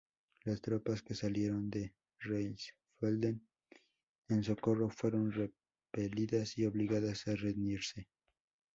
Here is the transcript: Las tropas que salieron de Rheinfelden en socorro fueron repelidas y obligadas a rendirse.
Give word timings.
Las 0.45 0.59
tropas 0.63 1.03
que 1.03 1.13
salieron 1.13 1.69
de 1.69 1.93
Rheinfelden 2.21 3.47
en 4.29 4.43
socorro 4.43 4.89
fueron 4.89 5.31
repelidas 5.31 6.57
y 6.57 6.65
obligadas 6.65 7.27
a 7.27 7.35
rendirse. 7.35 8.07